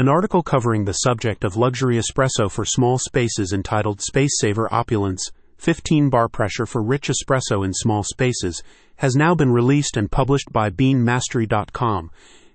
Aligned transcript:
An 0.00 0.08
article 0.08 0.42
covering 0.42 0.86
the 0.86 0.94
subject 0.94 1.44
of 1.44 1.58
luxury 1.58 1.98
espresso 1.98 2.50
for 2.50 2.64
small 2.64 2.96
spaces 2.96 3.52
entitled 3.52 4.00
Space 4.00 4.40
Saver 4.40 4.66
Opulence 4.72 5.30
15 5.58 6.08
bar 6.08 6.26
pressure 6.26 6.64
for 6.64 6.82
rich 6.82 7.10
espresso 7.10 7.62
in 7.62 7.74
small 7.74 8.02
spaces 8.02 8.62
has 8.96 9.14
now 9.14 9.34
been 9.34 9.52
released 9.52 9.98
and 9.98 10.10
published 10.10 10.50
by 10.54 10.70
beanmastery.com, 10.70 12.10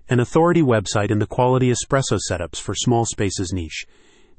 an 0.09 0.19
authority 0.19 0.63
website 0.63 1.11
in 1.11 1.19
the 1.19 1.27
quality 1.27 1.71
espresso 1.71 2.17
setups 2.27 2.59
for 2.59 2.73
small 2.73 3.05
spaces 3.05 3.53
niche. 3.53 3.85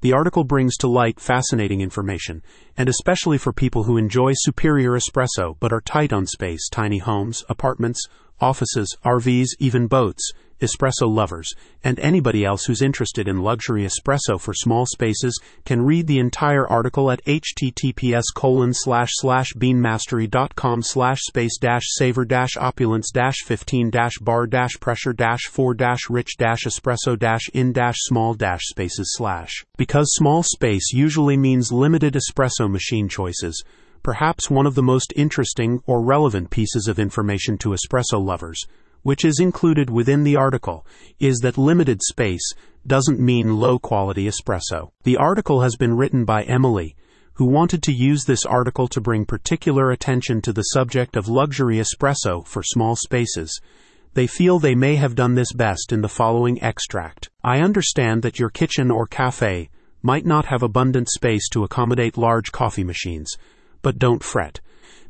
The 0.00 0.12
article 0.12 0.43
brings 0.43 0.77
to 0.79 0.88
light 0.88 1.20
fascinating 1.20 1.80
information, 1.80 2.43
and 2.77 2.88
especially 2.88 3.38
for 3.38 3.52
people 3.52 3.84
who 3.84 3.98
enjoy 3.98 4.32
superior 4.34 4.98
espresso 4.98 5.54
but 5.61 5.73
are 5.73 5.80
tight 5.80 6.12
on 6.12 6.27
space, 6.27 6.68
tiny 6.68 6.98
homes, 6.98 7.45
apartments, 7.48 8.04
offices, 8.41 8.96
RVs, 9.04 9.50
even 9.61 9.86
boats, 9.86 10.32
espresso 10.61 11.09
lovers, 11.09 11.52
and 11.84 11.98
anybody 12.00 12.45
else 12.45 12.64
who's 12.64 12.82
interested 12.82 13.29
in 13.29 13.43
luxury 13.43 13.86
espresso 13.86 14.41
for 14.41 14.55
small 14.55 14.86
spaces 14.86 15.38
can 15.64 15.83
read 15.83 16.06
the 16.06 16.19
entire 16.19 16.66
article 16.66 17.10
at 17.10 17.24
https 17.24 18.24
colon 18.34 18.73
slash 18.73 19.11
slash 19.14 19.52
beanmastery.com 19.55 20.83
slash 20.83 21.20
space 21.23 21.59
dash 21.59 21.84
saver 21.98 22.24
dash 22.24 22.56
opulence 22.56 23.11
dash 23.11 23.37
15 23.45 23.91
dash 23.91 24.19
bar 24.20 24.47
dash 24.47 24.78
pressure 24.80 25.12
dash 25.12 25.47
4 25.47 25.74
dash 25.74 26.09
rich 26.09 26.37
dash 26.37 26.64
espresso 26.64 27.19
dash 27.19 27.48
in 27.52 27.73
dash 27.73 27.97
small 27.98 28.34
dash 28.34 28.62
spaces 28.64 29.12
slash. 29.16 29.64
Because 29.77 30.06
small 30.14 30.42
space 30.42 30.92
usually 30.92 31.36
means 31.36 31.73
limited 31.73 32.14
espresso 32.14 32.70
machine 32.70 33.09
choices, 33.09 33.62
perhaps 34.02 34.50
one 34.50 34.66
of 34.66 34.75
the 34.75 34.83
most 34.83 35.12
interesting 35.16 35.83
or 35.86 36.02
relevant 36.02 36.50
pieces 36.50 36.88
of 36.88 36.98
information 36.98 37.59
to 37.59 37.70
espresso 37.70 38.25
lovers 38.25 38.64
which 39.06 39.24
is 39.24 39.38
included 39.38 39.88
within 39.88 40.24
the 40.24 40.34
article, 40.34 40.84
is 41.20 41.38
that 41.38 41.56
limited 41.56 42.01
space 42.02 42.52
doesn't 42.84 43.20
mean 43.20 43.55
low 43.55 43.78
quality 43.78 44.27
espresso. 44.27 44.91
The 45.05 45.16
article 45.16 45.60
has 45.60 45.77
been 45.77 45.97
written 45.97 46.24
by 46.24 46.42
Emily, 46.42 46.97
who 47.34 47.45
wanted 47.45 47.84
to 47.84 47.92
use 47.92 48.25
this 48.25 48.45
article 48.45 48.89
to 48.89 49.00
bring 49.00 49.25
particular 49.25 49.92
attention 49.92 50.42
to 50.42 50.53
the 50.53 50.70
subject 50.75 51.14
of 51.14 51.28
luxury 51.28 51.77
espresso 51.77 52.45
for 52.45 52.64
small 52.64 52.97
spaces. 52.97 53.61
They 54.14 54.27
feel 54.27 54.58
they 54.58 54.75
may 54.75 54.97
have 54.97 55.14
done 55.14 55.36
this 55.36 55.52
best 55.52 55.92
in 55.92 56.00
the 56.00 56.08
following 56.08 56.61
extract. 56.61 57.30
I 57.45 57.61
understand 57.61 58.23
that 58.23 58.41
your 58.41 58.50
kitchen 58.50 58.91
or 58.91 59.06
cafe 59.06 59.70
might 60.02 60.27
not 60.27 60.47
have 60.47 60.64
abundant 60.64 61.11
space 61.11 61.48
to 61.50 61.62
accommodate 61.62 62.19
large 62.19 62.50
coffee 62.50 62.83
machines, 62.83 63.36
but 63.83 64.00
don't 64.00 64.25
fret. 64.25 64.58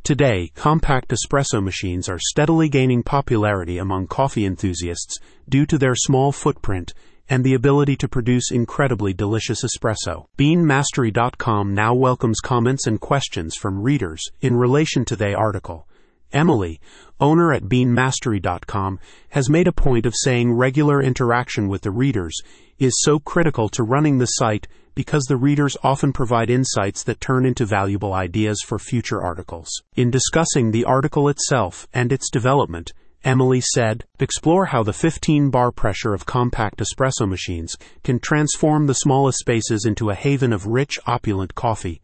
Today, 0.03 0.53
compact 0.55 1.11
espresso 1.13 1.63
machines 1.63 2.09
are 2.09 2.19
steadily 2.19 2.69
gaining 2.69 3.03
popularity 3.03 3.79
among 3.79 4.07
coffee 4.07 4.45
enthusiasts 4.45 5.19
due 5.49 5.67
to 5.67 5.79
their 5.79 5.95
small 5.95 6.33
footprint 6.33 6.95
and 7.29 7.43
the 7.43 7.55
ability 7.55 7.97
to 7.97 8.09
produce 8.09 8.51
incredibly 8.51 9.13
delicious 9.13 9.65
espresso. 9.65 10.27
BeanMastery.com 10.39 11.75
now 11.75 11.95
welcomes 11.95 12.41
comments 12.41 12.87
and 12.87 13.01
questions 13.01 13.57
from 13.57 13.83
readers 13.83 14.23
in 14.41 14.57
relation 14.57 15.05
to 15.05 15.17
the 15.17 15.35
article. 15.35 15.87
Emily, 16.33 16.81
owner 17.21 17.53
at 17.53 17.65
BeanMastery.com, 17.65 18.99
has 19.31 19.49
made 19.49 19.69
a 19.69 19.73
point 19.73 20.07
of 20.07 20.15
saying 20.17 20.53
regular 20.53 21.03
interaction 21.03 21.69
with 21.69 21.83
the 21.83 21.91
readers 21.91 22.37
is 22.79 23.01
so 23.01 23.19
critical 23.19 23.69
to 23.71 23.83
running 23.83 24.19
the 24.19 24.27
site 24.27 24.67
because 24.95 25.25
the 25.25 25.37
readers 25.37 25.77
often 25.83 26.13
provide 26.13 26.51
insights 26.51 27.03
that 27.05 27.21
turn 27.21 27.45
into 27.45 27.67
valuable 27.67 28.13
ideas 28.13 28.63
for 28.65 28.79
future 28.79 29.23
articles. 29.23 29.69
In 29.95 30.11
discussing 30.11 30.71
the 30.71 30.85
article 30.85 31.29
itself 31.29 31.87
and 31.93 32.11
its 32.11 32.31
development, 32.31 32.93
Emily 33.23 33.61
said, 33.61 34.05
Explore 34.21 34.67
how 34.67 34.83
the 34.83 34.93
15 34.93 35.51
bar 35.51 35.73
pressure 35.73 36.15
of 36.15 36.27
compact 36.27 36.79
espresso 36.81 37.29
machines 37.29 37.77
can 38.05 38.21
transform 38.21 38.87
the 38.87 38.95
smallest 38.95 39.39
spaces 39.39 39.85
into 39.85 40.11
a 40.11 40.15
haven 40.15 40.53
of 40.53 40.67
rich, 40.67 40.99
opulent 41.07 41.55
coffee, 41.55 42.01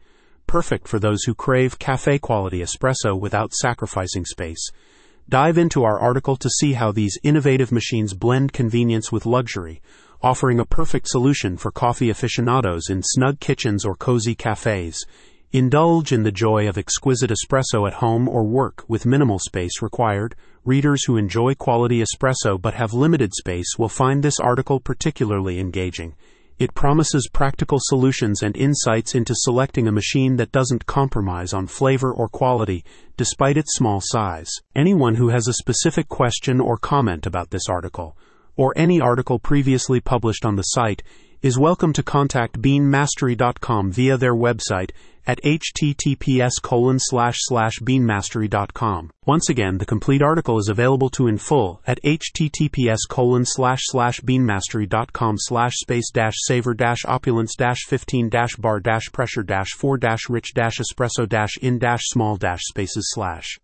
perfect 0.53 0.87
for 0.87 0.99
those 0.99 1.23
who 1.23 1.35
crave 1.35 1.79
cafe 1.79 2.19
quality 2.19 2.61
espresso 2.61 3.19
without 3.19 3.55
sacrificing 3.55 4.23
space. 4.23 4.71
Dive 5.27 5.57
into 5.57 5.83
our 5.83 5.99
article 5.99 6.37
to 6.37 6.51
see 6.51 6.75
how 6.75 6.93
these 6.93 7.17
innovative 7.23 7.73
machines 7.73 8.13
blend 8.13 8.53
convenience 8.53 9.11
with 9.11 9.25
luxury 9.25 9.81
offering 10.23 10.61
a 10.61 10.67
perfect 10.67 11.09
solution 11.09 11.57
for 11.57 11.73
coffee 11.73 12.11
aficionados 12.11 12.91
in 12.91 13.03
snug 13.03 13.41
kitchens 13.41 13.87
or 13.87 13.97
cozy 13.97 14.35
cafes. 14.35 15.07
Indulge 15.53 16.13
in 16.13 16.23
the 16.23 16.31
joy 16.31 16.69
of 16.69 16.77
exquisite 16.77 17.31
espresso 17.31 17.87
at 17.89 17.95
home 17.95 18.29
or 18.29 18.45
work 18.45 18.85
with 18.87 19.07
minimal 19.07 19.39
space 19.39 19.81
required. 19.81 20.37
Readers 20.67 21.05
who 21.07 21.17
enjoy 21.17 21.55
quality 21.55 22.05
espresso 22.05 22.61
but 22.61 22.75
have 22.75 22.93
limited 22.93 23.33
space 23.35 23.79
will 23.79 23.89
find 23.89 24.23
this 24.23 24.39
article 24.39 24.81
particularly 24.81 25.59
engaging. 25.59 26.15
It 26.63 26.75
promises 26.75 27.29
practical 27.33 27.79
solutions 27.81 28.41
and 28.41 28.57
insights 28.57 29.17
into 29.17 29.35
selecting 29.35 29.89
a 29.89 29.91
machine 29.91 30.37
that 30.37 30.53
doesn't 30.53 30.87
compromise 30.87 31.53
on 31.53 31.67
flavor 31.67 32.13
or 32.13 32.29
quality 32.29 32.85
despite 33.17 33.57
its 33.57 33.75
small 33.75 34.01
size. 34.01 34.49
Anyone 34.77 35.17
who 35.17 35.31
has 35.31 35.49
a 35.49 35.55
specific 35.55 36.09
question 36.09 36.61
or 36.61 36.77
comment 36.79 37.27
about 37.27 37.51
this 37.51 37.69
article 37.69 38.17
or 38.57 38.73
any 38.77 39.01
article 39.01 39.39
previously 39.39 40.01
published 40.01 40.45
on 40.45 40.57
the 40.57 40.63
site 40.63 41.03
is 41.43 41.59
welcome 41.59 41.93
to 41.93 42.03
contact 42.03 42.61
beanmastery.com 42.63 43.91
via 43.91 44.17
their 44.17 44.35
website 44.35 44.91
at 45.27 45.41
https 45.43 46.53
colon 46.63 46.99
slash 46.99 47.37
slash 47.41 47.79
beanmastery.com. 47.81 49.11
Once 49.25 49.49
again, 49.49 49.79
the 49.79 49.87
complete 49.87 50.23
article 50.23 50.59
is 50.59 50.69
available 50.69 51.09
to 51.09 51.27
in 51.27 51.39
full 51.39 51.81
at 51.87 52.03
https 52.03 52.99
colon 53.09 53.45
slash 53.45 53.81
slash 53.85 54.21
beanmastery.com 54.21 55.37
slash 55.39 55.75
space 55.77 56.11
dash 56.13 56.35
saver 56.45 56.75
dash 56.75 57.05
opulence 57.07 57.55
dash 57.57 57.85
15 57.87 58.29
dash 58.29 58.57
bar 58.57 58.81
dash 58.81 59.11
pressure 59.13 59.43
dash 59.43 59.71
4 59.77 59.97
dash 59.99 60.29
rich 60.29 60.55
dash 60.55 60.79
espresso 60.79 61.29
dash 61.29 61.57
in 61.61 61.79
dash 61.79 62.03
small 62.05 62.37
dash 62.37 62.63
spaces 62.63 63.11
slash. 63.13 63.59